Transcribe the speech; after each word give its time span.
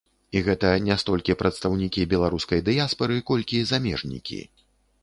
І 0.37 0.41
гэта 0.45 0.71
не 0.85 0.95
столькі 1.01 1.35
прадстаўнікі 1.41 2.09
беларускай 2.15 2.65
дыяспары, 2.71 3.21
колькі 3.33 3.65
замежнікі. 3.75 4.45